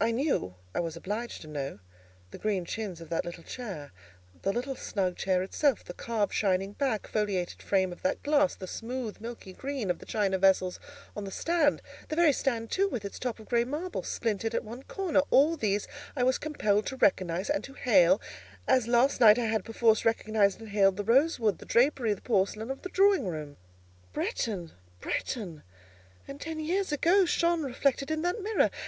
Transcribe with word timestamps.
I 0.00 0.12
knew—I 0.12 0.78
was 0.78 0.96
obliged 0.96 1.42
to 1.42 1.48
know—the 1.48 2.38
green 2.38 2.64
chintz 2.64 3.00
of 3.00 3.08
that 3.08 3.24
little 3.24 3.42
chair; 3.42 3.90
the 4.42 4.52
little 4.52 4.76
snug 4.76 5.16
chair 5.16 5.42
itself, 5.42 5.82
the 5.82 5.94
carved, 5.94 6.32
shining 6.32 6.74
black, 6.74 7.08
foliated 7.08 7.60
frame 7.60 7.90
of 7.90 8.02
that 8.02 8.22
glass; 8.22 8.54
the 8.54 8.68
smooth, 8.68 9.20
milky 9.20 9.52
green 9.52 9.90
of 9.90 9.98
the 9.98 10.06
china 10.06 10.38
vessels 10.38 10.78
on 11.16 11.24
the 11.24 11.32
stand; 11.32 11.82
the 12.08 12.14
very 12.14 12.32
stand 12.32 12.70
too, 12.70 12.88
with 12.88 13.04
its 13.04 13.18
top 13.18 13.40
of 13.40 13.48
grey 13.48 13.64
marble, 13.64 14.04
splintered 14.04 14.54
at 14.54 14.62
one 14.62 14.84
corner;—all 14.84 15.56
these 15.56 15.88
I 16.14 16.22
was 16.22 16.38
compelled 16.38 16.86
to 16.86 16.96
recognise 16.96 17.50
and 17.50 17.64
to 17.64 17.72
hail, 17.74 18.20
as 18.68 18.86
last 18.86 19.20
night 19.20 19.40
I 19.40 19.46
had, 19.46 19.64
perforce, 19.64 20.04
recognised 20.04 20.60
and 20.60 20.68
hailed 20.68 20.96
the 20.96 21.02
rosewood, 21.02 21.58
the 21.58 21.66
drapery, 21.66 22.14
the 22.14 22.22
porcelain, 22.22 22.70
of 22.70 22.82
the 22.82 22.90
drawing 22.90 23.26
room. 23.26 23.56
Bretton! 24.12 24.70
Bretton! 25.00 25.64
and 26.28 26.40
ten 26.40 26.60
years 26.60 26.92
ago 26.92 27.24
shone 27.24 27.64
reflected 27.64 28.08
in 28.08 28.22
that 28.22 28.40
mirror. 28.40 28.70